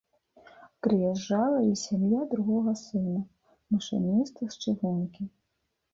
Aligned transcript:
Прыязджала 0.85 1.59
і 1.67 1.73
сям'я 1.83 2.21
другога 2.33 2.73
сына, 2.85 3.21
машыніста 3.77 4.41
з 4.55 4.63
чыгункі. 4.65 5.23